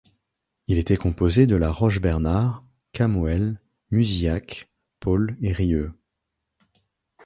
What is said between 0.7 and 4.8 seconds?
était composé des la Roche Bernard, Camoel, Muzillac,